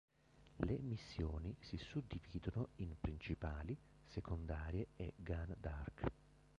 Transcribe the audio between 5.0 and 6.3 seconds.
Gone Dark.